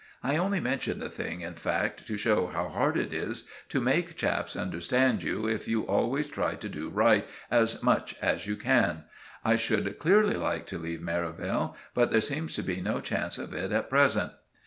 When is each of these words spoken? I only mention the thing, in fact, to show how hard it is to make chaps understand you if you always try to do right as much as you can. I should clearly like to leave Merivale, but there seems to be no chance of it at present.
I 0.23 0.35
only 0.35 0.59
mention 0.59 0.97
the 0.97 1.11
thing, 1.11 1.41
in 1.41 1.53
fact, 1.53 2.07
to 2.07 2.17
show 2.17 2.47
how 2.47 2.69
hard 2.69 2.97
it 2.97 3.13
is 3.13 3.43
to 3.69 3.79
make 3.79 4.17
chaps 4.17 4.55
understand 4.55 5.21
you 5.21 5.45
if 5.47 5.67
you 5.67 5.83
always 5.85 6.25
try 6.27 6.55
to 6.55 6.67
do 6.67 6.89
right 6.89 7.27
as 7.51 7.83
much 7.83 8.15
as 8.19 8.47
you 8.47 8.55
can. 8.55 9.03
I 9.45 9.57
should 9.57 9.99
clearly 9.99 10.33
like 10.37 10.65
to 10.73 10.79
leave 10.79 11.03
Merivale, 11.03 11.75
but 11.93 12.09
there 12.09 12.19
seems 12.19 12.55
to 12.55 12.63
be 12.63 12.81
no 12.81 12.99
chance 12.99 13.37
of 13.37 13.53
it 13.53 13.71
at 13.71 13.91
present. 13.91 14.31